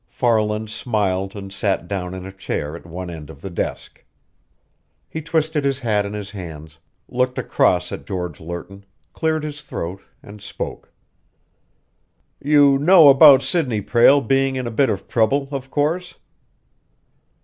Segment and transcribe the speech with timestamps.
[0.07, 4.03] Farland smiled and sat down in a chair at one end of the desk.
[5.07, 8.83] He twisted his hat in his hands, looked across at George Lerton,
[9.13, 10.91] cleared his throat, and spoke.
[12.39, 16.15] "You know about Sidney Prale being in a bit of trouble, of course?"